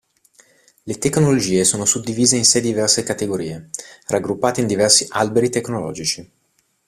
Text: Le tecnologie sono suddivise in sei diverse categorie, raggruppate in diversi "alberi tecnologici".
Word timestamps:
Le 0.85 0.95
tecnologie 0.97 1.63
sono 1.63 1.85
suddivise 1.85 2.35
in 2.35 2.43
sei 2.43 2.61
diverse 2.63 3.03
categorie, 3.03 3.69
raggruppate 4.07 4.59
in 4.59 4.65
diversi 4.65 5.05
"alberi 5.09 5.51
tecnologici". 5.51 6.27